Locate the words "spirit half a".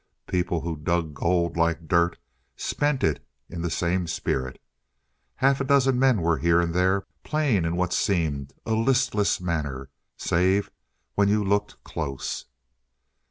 4.07-5.63